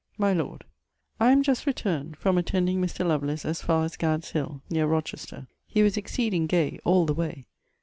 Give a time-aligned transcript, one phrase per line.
[0.17, 0.65] MY LORD,
[1.19, 3.05] I am just returned from attending Mr.
[3.05, 5.45] Lovelace as far as Gad's Hill, near Rochester.
[5.67, 7.45] He was exceeding gay all the way.